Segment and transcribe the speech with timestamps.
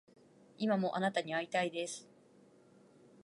[0.57, 2.09] 今もあなたに逢いたいです